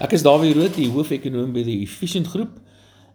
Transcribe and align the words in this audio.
Ek 0.00 0.14
is 0.16 0.22
Dawie 0.24 0.54
Rood, 0.56 0.78
die 0.78 0.86
hoofekonoom 0.88 1.50
by 1.52 1.60
die 1.60 1.82
Efficient 1.84 2.30
Groep. 2.32 2.54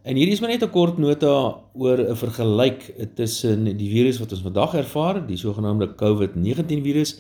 En 0.06 0.20
hierdie 0.20 0.36
is 0.36 0.42
maar 0.44 0.52
net 0.52 0.62
'n 0.62 0.70
kort 0.70 1.00
nota 1.02 1.58
oor 1.74 1.98
'n 1.98 2.16
vergelyk 2.16 2.94
tussen 3.16 3.66
die 3.76 3.90
virus 3.90 4.20
wat 4.20 4.32
ons 4.32 4.44
vandag 4.46 4.76
ervaar, 4.76 5.26
die 5.26 5.36
sogenaamde 5.36 5.96
COVID-19 5.98 6.84
virus 6.84 7.18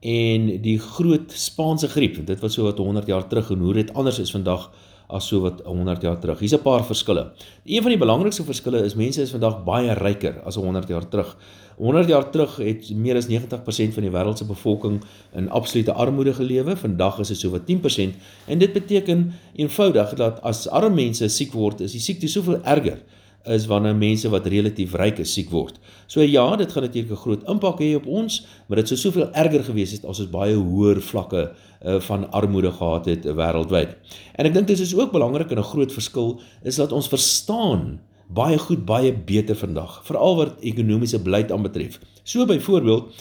en 0.00 0.62
die 0.62 0.78
groot 0.78 1.30
Spaanse 1.32 1.88
griep. 1.88 2.24
Dit 2.24 2.40
was 2.40 2.54
so 2.54 2.62
wat 2.62 2.78
100 2.78 3.06
jaar 3.06 3.28
terug 3.28 3.50
en 3.50 3.58
hoe 3.58 3.74
dit 3.74 3.92
anders 3.92 4.18
is 4.18 4.30
vandag 4.30 4.70
as 5.14 5.28
so 5.30 5.40
wat 5.44 5.62
100 5.64 6.02
jaar 6.02 6.18
terug. 6.20 6.38
Hier's 6.38 6.54
'n 6.54 6.62
paar 6.62 6.84
verskille. 6.84 7.32
Een 7.64 7.82
van 7.82 7.90
die 7.90 7.98
belangrikste 7.98 8.44
verskille 8.44 8.84
is 8.84 8.94
mense 8.94 9.22
is 9.22 9.30
vandag 9.30 9.64
baie 9.64 9.92
ryker 9.94 10.40
as 10.44 10.56
100 10.56 10.88
jaar 10.88 11.08
terug. 11.08 11.36
100 11.76 12.08
jaar 12.08 12.30
terug 12.30 12.56
het 12.56 12.90
meer 12.94 13.16
as 13.16 13.26
90% 13.26 13.94
van 13.94 14.02
die 14.02 14.10
wêreld 14.10 14.38
se 14.38 14.44
bevolking 14.44 15.02
in 15.34 15.50
absolute 15.50 15.92
armoede 15.92 16.34
gelewe. 16.34 16.76
Vandag 16.76 17.18
is 17.18 17.28
dit 17.28 17.38
so 17.38 17.50
wat 17.50 17.66
10% 17.66 18.14
en 18.46 18.58
dit 18.58 18.72
beteken 18.72 19.32
eenvoudig 19.56 20.14
dat 20.14 20.40
as 20.42 20.68
arme 20.68 20.94
mense 20.94 21.28
siek 21.28 21.52
word, 21.52 21.80
is 21.80 21.92
die 21.92 22.00
siekte 22.00 22.28
soveel 22.28 22.62
erger 22.62 22.98
is 23.44 23.66
wanneer 23.66 23.96
mense 23.96 24.28
wat 24.32 24.46
relatief 24.46 24.94
ryk 24.94 25.18
is 25.18 25.32
siek 25.32 25.50
word. 25.52 25.78
So 26.06 26.22
ja, 26.22 26.44
dit 26.56 26.72
gaan 26.72 26.82
natuurlik 26.82 27.10
'n 27.10 27.22
groot 27.24 27.48
impak 27.48 27.80
hê 27.80 27.94
op 27.96 28.06
ons, 28.06 28.46
maar 28.66 28.76
dit 28.76 28.88
sou 28.88 28.98
soveel 28.98 29.32
erger 29.32 29.64
gewees 29.64 29.92
het 29.92 30.04
as 30.04 30.20
ons 30.20 30.30
baie 30.30 30.54
hoër 30.54 31.00
vlakke 31.00 31.52
uh, 31.84 32.00
van 32.00 32.30
armoede 32.30 32.72
gehad 32.72 33.04
het 33.06 33.26
uh, 33.26 33.32
wêreldwyd. 33.32 33.96
En 34.34 34.46
ek 34.46 34.54
dink 34.54 34.66
dit 34.66 34.80
is 34.80 34.94
ook 34.94 35.12
belangrik 35.12 35.50
en 35.50 35.58
'n 35.58 35.62
groot 35.62 35.92
verskil 35.92 36.40
is 36.62 36.76
dat 36.76 36.92
ons 36.92 37.08
verstaan 37.08 38.00
baie 38.28 38.58
goed 38.58 38.84
baie 38.84 39.12
beter 39.12 39.56
vandag, 39.56 40.00
veral 40.04 40.36
wat 40.36 40.60
ekonomiese 40.60 41.22
beleid 41.22 41.52
aanbetref. 41.52 42.00
So 42.24 42.46
byvoorbeeld, 42.48 43.12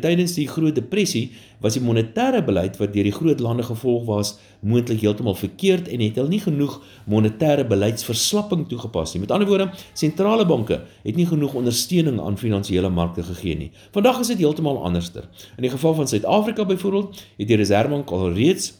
tydens 0.00 0.36
die 0.38 0.46
Groot 0.46 0.74
Depressie 0.74 1.32
was 1.58 1.74
die 1.74 1.82
monetêre 1.82 2.44
beleid 2.46 2.76
wat 2.78 2.92
deur 2.94 3.08
die 3.08 3.14
groot 3.14 3.40
lande 3.42 3.64
gevolg 3.66 4.04
was, 4.06 4.36
moontlik 4.62 5.00
heeltemal 5.02 5.34
verkeerd 5.34 5.88
en 5.90 6.04
het 6.04 6.20
hulle 6.20 6.30
nie 6.30 6.42
genoeg 6.44 6.76
monetêre 7.10 7.64
beleidsverslapping 7.66 8.68
toegepas 8.70 9.16
nie. 9.16 9.24
Met 9.24 9.34
ander 9.34 9.50
woorde, 9.50 9.70
sentrale 9.98 10.46
banke 10.46 10.78
het 11.02 11.18
nie 11.18 11.26
genoeg 11.26 11.56
ondersteuning 11.58 12.20
aan 12.22 12.38
finansiële 12.38 12.90
markte 12.92 13.26
gegee 13.26 13.58
nie. 13.64 13.70
Vandag 13.96 14.22
is 14.22 14.30
dit 14.30 14.44
heeltemal 14.44 14.78
anderster. 14.78 15.26
In 15.56 15.66
die 15.66 15.72
geval 15.74 15.98
van 15.98 16.08
Suid-Afrika 16.08 16.68
byvoorbeeld, 16.70 17.24
het 17.40 17.50
die 17.50 17.58
Reserwebank 17.58 18.14
alreeds 18.14 18.76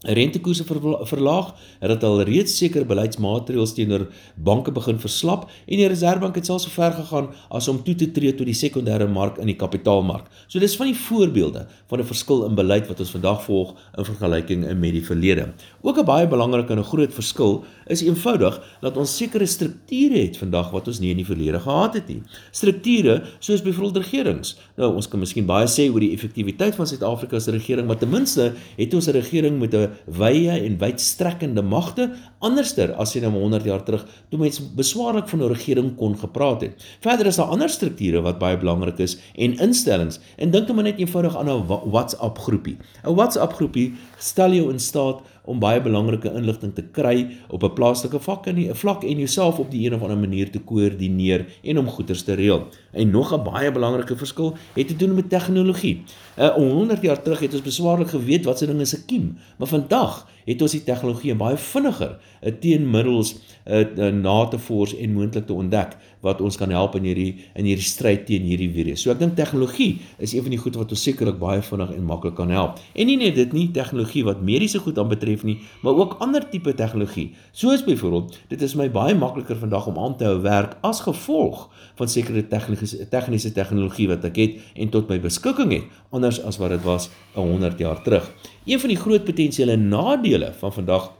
rentekoerse 0.00 0.64
verlaag, 1.04 1.52
het 1.80 1.90
dit 1.92 2.04
al 2.04 2.22
reeds 2.24 2.54
sekere 2.56 2.86
beleidsmaatreëls 2.88 3.74
teenoor 3.76 4.06
banke 4.36 4.72
begin 4.72 4.96
verslap 5.00 5.42
en 5.66 5.76
die 5.76 5.88
Reserwebank 5.88 6.38
het 6.40 6.48
selfs 6.48 6.64
so 6.64 6.72
ver 6.72 6.94
gegaan 6.96 7.28
as 7.52 7.68
om 7.68 7.82
toe 7.84 7.94
te 7.94 8.08
tree 8.16 8.32
tot 8.32 8.48
die 8.48 8.56
sekondêre 8.56 9.08
mark 9.12 9.36
in 9.42 9.50
die 9.50 9.58
kapitaalmark. 9.60 10.30
So 10.48 10.58
dis 10.58 10.76
van 10.80 10.88
die 10.88 10.96
voorbeelde 10.96 11.66
van 11.88 12.00
'n 12.00 12.08
verskil 12.08 12.46
in 12.46 12.54
beleid 12.54 12.88
wat 12.88 13.00
ons 13.00 13.10
vandag 13.10 13.44
volg 13.44 13.74
in 13.98 14.04
vergelyking 14.04 14.64
met 14.80 14.92
die 14.92 15.04
verlede. 15.04 15.52
Ook 15.82 15.98
'n 15.98 16.04
baie 16.04 16.26
belangrike 16.26 16.72
en 16.72 16.78
'n 16.78 16.84
groot 16.84 17.12
verskil 17.12 17.64
is 17.86 18.02
eenvoudig 18.02 18.60
dat 18.80 18.96
ons 18.96 19.16
sekere 19.16 19.46
strukture 19.46 20.18
het 20.18 20.36
vandag 20.36 20.70
wat 20.70 20.86
ons 20.86 21.00
nie 21.00 21.10
in 21.10 21.16
die 21.16 21.26
verlede 21.26 21.60
gehad 21.60 21.94
het 21.94 22.08
nie. 22.08 22.22
Strukture 22.50 23.22
soos 23.38 23.62
byvoorbeeld 23.62 23.96
regerings. 23.96 24.56
Nou 24.76 24.94
ons 24.94 25.08
kan 25.08 25.20
miskien 25.20 25.46
baie 25.46 25.66
sê 25.66 25.92
oor 25.92 26.00
die 26.00 26.12
effektiwiteit 26.12 26.74
van 26.74 26.86
Suid-Afrika 26.86 27.38
se 27.38 27.50
regering, 27.50 27.86
maar 27.86 27.98
ten 27.98 28.08
minste 28.08 28.52
het 28.76 28.94
ons 28.94 29.06
'n 29.06 29.12
regering 29.12 29.58
met 29.58 29.74
'n 29.74 29.89
wye 30.06 30.50
en 30.50 30.78
wydstrekkende 30.78 31.62
magte 31.62 32.10
anderster 32.38 32.94
as 33.00 33.14
jy 33.14 33.22
nou 33.24 33.32
100 33.36 33.68
jaar 33.68 33.84
terug 33.84 34.06
toe 34.30 34.40
mense 34.40 34.62
beswaarlik 34.76 35.28
van 35.28 35.42
'n 35.42 35.52
regering 35.52 35.96
kon 35.96 36.16
gepraat 36.18 36.60
het. 36.60 36.74
Verder 37.00 37.26
is 37.26 37.36
daar 37.36 37.52
ander 37.52 37.68
strukture 37.68 38.20
wat 38.22 38.38
baie 38.38 38.56
belangrik 38.56 38.98
is 38.98 39.18
en 39.36 39.58
instellings 39.58 40.20
en 40.38 40.50
dink 40.50 40.68
net 40.70 40.98
eenvoudig 40.98 41.36
aan 41.36 41.48
'n 41.48 41.90
WhatsApp 41.90 42.38
groepie. 42.38 42.76
'n 43.04 43.14
WhatsApp 43.14 43.52
groepie 43.52 43.94
stel 44.18 44.52
jou 44.52 44.70
in 44.70 44.78
staat 44.78 45.20
om 45.44 45.58
baie 45.58 45.80
belangrike 45.80 46.32
inligting 46.32 46.74
te 46.74 46.82
kry 46.82 47.26
op 47.48 47.62
'n 47.62 47.72
plaaslike 47.72 48.20
vlak 48.20 48.46
en 48.46 48.56
'n 48.56 48.74
vlak 48.74 49.02
en 49.04 49.18
jouself 49.18 49.58
op 49.58 49.70
die 49.70 49.86
een 49.86 49.94
of 49.94 50.02
ander 50.02 50.18
manier 50.18 50.50
te 50.50 50.58
koördineer 50.58 51.46
en 51.62 51.78
om 51.78 51.86
goeders 51.86 52.22
te 52.22 52.34
reël. 52.34 52.68
En 52.92 53.10
nog 53.10 53.32
'n 53.32 53.42
baie 53.42 53.72
belangrike 53.72 54.16
verskil 54.16 54.56
het 54.74 54.88
te 54.88 54.96
doen 54.96 55.14
met 55.14 55.28
tegnologie. 55.28 56.02
Uh, 56.38 56.54
100 56.54 57.02
jaar 57.02 57.22
terug 57.22 57.40
het 57.40 57.52
ons 57.52 57.62
beswaarlik 57.62 58.08
geweet 58.08 58.44
wat 58.44 58.58
se 58.58 58.66
ding 58.66 58.80
is 58.80 58.96
'n 58.96 59.04
kiem, 59.06 59.38
maar 59.56 59.68
vandag 59.68 60.28
het 60.50 60.62
ons 60.66 60.76
die 60.76 60.84
tegnologie 60.84 61.34
baie 61.38 61.56
vinniger 61.56 62.16
uh, 62.18 62.52
teenmiddels 62.60 63.36
uh, 63.38 63.80
uh, 63.80 64.10
na 64.14 64.36
te 64.50 64.60
vors 64.68 64.96
en 64.96 65.16
moontlik 65.16 65.46
te 65.48 65.56
ontdek 65.56 65.96
wat 66.20 66.42
ons 66.44 66.58
kan 66.60 66.68
help 66.74 66.98
in 66.98 67.06
hierdie 67.08 67.30
in 67.56 67.64
hierdie 67.64 67.86
stryd 67.86 68.26
teen 68.28 68.44
hierdie 68.44 68.68
virus. 68.74 69.00
So 69.00 69.14
ek 69.14 69.22
dink 69.22 69.38
tegnologie 69.38 70.02
is 70.20 70.34
een 70.34 70.44
van 70.44 70.52
die 70.52 70.60
goed 70.60 70.76
wat 70.76 70.92
ons 70.92 71.06
sekerlik 71.06 71.38
baie 71.40 71.62
vinnig 71.64 71.94
en 71.96 72.04
maklik 72.04 72.36
kan 72.36 72.52
help. 72.52 72.82
En 72.92 73.08
nie 73.08 73.16
net 73.20 73.38
dit 73.38 73.56
nie, 73.56 73.70
tegnologie 73.72 74.26
wat 74.26 74.44
mediese 74.44 74.82
goed 74.84 74.98
aanbetref 75.00 75.20
betref 75.20 75.44
nie, 75.44 75.58
maar 75.82 75.94
ook 75.94 76.16
ander 76.20 76.48
tipe 76.48 76.74
tegnologie. 76.74 77.34
Soos 77.52 77.84
byvoorbeeld, 77.84 78.38
dit 78.48 78.62
is 78.62 78.74
my 78.74 78.88
baie 78.90 79.14
makliker 79.14 79.56
vandag 79.56 79.86
om 79.86 79.98
aan 79.98 80.16
te 80.16 80.24
hou 80.24 80.40
werk 80.40 80.76
as 80.82 81.02
gevolg 81.04 81.68
van 81.98 82.08
sekere 82.08 82.42
tegniese 82.48 83.08
tegniese 83.10 83.52
tegnologie 83.52 84.08
wat 84.08 84.24
ek 84.24 84.36
het 84.40 84.58
en 84.74 84.90
tot 84.90 85.08
my 85.08 85.20
beskikking 85.20 85.72
het, 85.72 85.84
anders 86.10 86.40
as 86.42 86.58
wat 86.58 86.70
dit 86.70 86.82
was 86.86 87.10
100 87.34 87.78
jaar 87.78 88.02
terug. 88.02 88.30
Een 88.64 88.80
van 88.80 88.88
die 88.88 88.98
groot 88.98 89.24
potensiële 89.24 89.76
nadele 89.76 90.52
van 90.58 90.72
vandag 90.72 91.12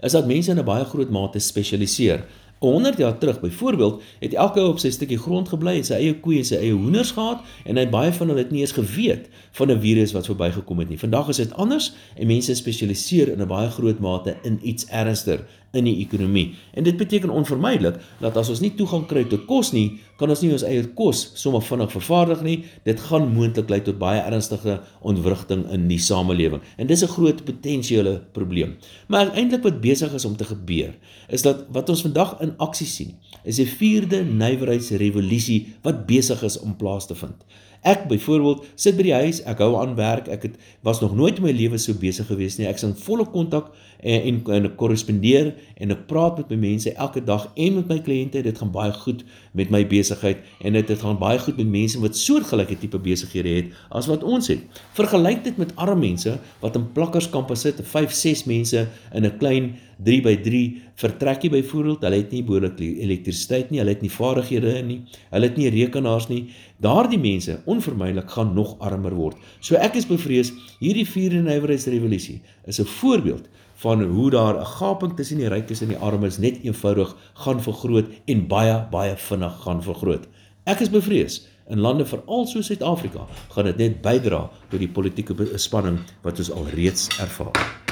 is 0.00 0.12
dat 0.12 0.26
mense 0.26 0.50
in 0.50 0.58
'n 0.58 0.64
baie 0.64 0.84
groot 0.84 1.10
mate 1.10 1.38
spesialiseer. 1.38 2.24
100 2.58 2.96
jaar 2.96 3.18
terug 3.18 3.40
byvoorbeeld 3.40 4.02
het 4.18 4.34
elke 4.34 4.60
ou 4.60 4.68
op 4.68 4.78
sy 4.78 4.90
stukkie 4.90 5.18
grond 5.18 5.48
gebly 5.48 5.76
en 5.76 5.84
sy 5.84 5.94
eie 5.94 6.20
koeie 6.20 6.38
en 6.38 6.44
sy 6.44 6.54
eie 6.54 6.72
hoenders 6.72 7.10
gehad 7.10 7.40
en 7.64 7.76
hy 7.76 7.88
baie 7.88 8.12
van 8.12 8.28
hulle 8.28 8.40
het 8.40 8.50
nie 8.50 8.60
eens 8.60 8.72
geweet 8.72 9.28
van 9.52 9.70
'n 9.70 9.80
virus 9.80 10.12
wat 10.12 10.26
verbygekom 10.26 10.78
het 10.78 10.88
nie. 10.88 10.98
Vandag 10.98 11.28
is 11.28 11.36
dit 11.36 11.52
anders 11.52 11.92
en 12.16 12.26
mense 12.26 12.54
spesialiseer 12.54 13.28
in 13.28 13.40
'n 13.40 13.48
baie 13.48 13.70
groot 13.70 13.98
mate 13.98 14.36
in 14.42 14.58
iets 14.62 14.86
ernstiger 14.86 15.44
in 15.74 15.84
die 15.84 15.96
ekonomie. 16.02 16.54
En 16.74 16.84
dit 16.84 16.96
beteken 16.96 17.30
onvermydelik 17.30 18.00
dat 18.20 18.36
as 18.36 18.48
ons 18.52 18.60
nie 18.60 18.72
toegang 18.74 19.06
kry 19.10 19.24
tot 19.28 19.44
kos 19.46 19.72
nie, 19.72 20.00
kan 20.16 20.30
ons 20.30 20.42
nie 20.44 20.52
ons 20.54 20.64
eie 20.66 20.84
kos 20.94 21.24
sommer 21.40 21.62
vinnig 21.66 21.90
vervaardig 21.92 22.42
nie. 22.46 22.56
Dit 22.86 23.00
gaan 23.08 23.28
moontlik 23.34 23.70
lei 23.72 23.80
tot 23.82 23.98
baie 23.98 24.22
ernstige 24.22 24.80
ontwrigting 25.02 25.64
in 25.74 25.88
die 25.90 25.98
samelewing. 25.98 26.62
En 26.78 26.86
dis 26.86 27.02
'n 27.02 27.14
groot 27.16 27.44
potensiële 27.44 28.22
probleem. 28.32 28.76
Maar 29.08 29.34
eintlik 29.34 29.62
wat 29.62 29.80
besig 29.80 30.14
is 30.14 30.24
om 30.24 30.36
te 30.36 30.44
gebeur, 30.44 30.94
is 31.28 31.42
dat 31.42 31.66
wat 31.72 31.88
ons 31.88 32.02
vandag 32.02 32.40
in 32.40 32.54
aksie 32.56 32.86
sien, 32.86 33.14
is 33.44 33.58
'n 33.58 33.66
vierde 33.66 34.24
nywerheidsrevolusie 34.24 35.74
wat 35.82 36.06
besig 36.06 36.42
is 36.42 36.58
om 36.60 36.76
plaas 36.76 37.06
te 37.06 37.14
vind. 37.14 37.44
Ek 37.84 38.06
byvoorbeeld 38.08 38.62
sit 38.80 38.96
by 38.96 39.04
die 39.04 39.12
huis, 39.12 39.42
ek 39.44 39.58
hou 39.60 39.74
aan 39.76 39.92
werk, 39.98 40.30
ek 40.32 40.46
het 40.48 40.54
was 40.86 41.02
nog 41.02 41.12
nooit 41.16 41.36
in 41.36 41.44
my 41.44 41.52
lewe 41.52 41.76
so 41.76 41.92
besig 42.00 42.30
gewees 42.30 42.56
nie. 42.56 42.64
Ek 42.64 42.80
is 42.80 42.86
in 42.86 42.94
volle 42.96 43.26
kontak 43.28 43.68
en 44.00 44.24
en, 44.30 44.38
en 44.56 44.68
korrespondeer 44.80 45.50
en 45.76 45.92
ek 45.92 46.06
praat 46.08 46.40
met 46.40 46.54
my 46.54 46.58
mense 46.62 46.92
elke 46.92 47.20
dag 47.24 47.44
en 47.52 47.76
met 47.76 47.92
my 47.92 47.98
kliënte. 48.06 48.40
Dit 48.46 48.60
gaan 48.62 48.72
baie 48.72 48.92
goed 49.04 49.20
met 49.52 49.72
my 49.74 49.82
besigheid 49.88 50.40
en 50.64 50.78
dit 50.78 50.88
dit 50.88 51.04
gaan 51.04 51.20
baie 51.20 51.38
goed 51.44 51.60
met 51.60 51.72
mense 51.76 52.00
wat 52.00 52.16
soortgelyke 52.16 52.78
tipe 52.80 53.00
besighede 53.04 53.52
het 53.58 53.76
as 53.92 54.08
wat 54.08 54.24
ons 54.24 54.48
het. 54.52 54.64
Vergelyk 54.96 55.44
dit 55.44 55.60
met 55.60 55.76
arme 55.76 56.00
mense 56.06 56.38
wat 56.64 56.76
in 56.80 56.88
plakkerskampe 56.96 57.56
sit, 57.56 57.84
5, 57.84 58.16
6 58.16 58.46
mense 58.48 58.88
in 59.12 59.28
'n 59.28 59.36
klein 59.38 59.74
3 60.02 60.20
by 60.24 60.36
3 60.42 60.60
vertrekkie 61.00 61.50
byvoorbeeld, 61.50 62.02
hulle 62.02 62.20
het 62.20 62.32
nie 62.32 62.42
behoorlik 62.42 62.80
elektrisiteit 62.80 63.70
nie, 63.70 63.80
hulle 63.82 63.94
het 63.94 64.02
nie 64.02 64.12
vaardighede 64.12 64.74
nie, 64.86 65.00
hulle 65.30 65.50
het 65.50 65.56
nie 65.60 65.70
rekenaars 65.70 66.28
nie. 66.28 66.42
Daardie 66.82 67.18
mense 67.18 67.60
onvermydelik 67.70 68.30
gaan 68.30 68.54
nog 68.54 68.76
armer 68.78 69.14
word. 69.14 69.36
So 69.60 69.76
ek 69.76 69.98
is 70.00 70.06
bevrees 70.06 70.52
hierdie 70.80 71.06
vierde 71.06 71.42
nywerheidsrevolusie 71.42 72.40
is 72.66 72.80
'n 72.80 72.90
voorbeeld 73.00 73.48
van 73.84 74.02
hoe 74.02 74.30
daar 74.30 74.60
'n 74.60 74.64
gaping 74.64 75.16
tussen 75.16 75.38
die 75.38 75.48
rykes 75.48 75.80
en 75.80 75.88
die 75.88 75.98
armes 75.98 76.38
net 76.38 76.62
eenvoudig 76.62 77.16
gaan 77.34 77.62
vergroot 77.62 78.06
en 78.24 78.46
baie 78.46 78.86
baie 78.90 79.16
vinnig 79.16 79.54
gaan 79.62 79.82
vergroot. 79.82 80.26
Ek 80.64 80.80
is 80.80 80.90
bevrees 80.90 81.46
in 81.68 81.80
lande 81.80 82.06
veral 82.06 82.46
so 82.46 82.60
Suid-Afrika 82.60 83.26
gaan 83.48 83.64
dit 83.64 83.76
net 83.76 84.02
bydra 84.02 84.50
tot 84.68 84.78
die 84.78 84.88
politieke 84.88 85.34
spanning 85.56 85.98
wat 86.22 86.38
ons 86.38 86.50
al 86.50 86.68
reeds 86.76 87.08
ervaar. 87.18 87.83